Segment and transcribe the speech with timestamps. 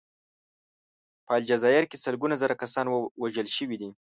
[1.25, 2.85] په الجزایر کې سلګونه زره کسان
[3.21, 3.89] وژل شوي دي.